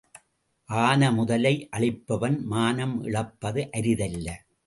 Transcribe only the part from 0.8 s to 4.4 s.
ஆன முதலை அழிப்பவன் மானம் இழப்பது அரிதல்ல.